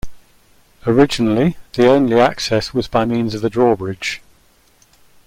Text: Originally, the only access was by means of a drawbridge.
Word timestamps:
Originally, 0.87 1.57
the 1.73 1.85
only 1.87 2.19
access 2.19 2.73
was 2.73 2.87
by 2.87 3.05
means 3.05 3.35
of 3.35 3.43
a 3.45 3.51
drawbridge. 3.51 4.19